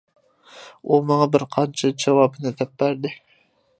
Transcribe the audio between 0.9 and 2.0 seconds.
ئۇ ماڭا بىر قانچە